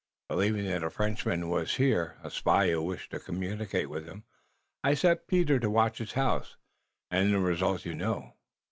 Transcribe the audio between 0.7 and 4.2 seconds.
a Frenchman wass here, a spy who wished to communicate with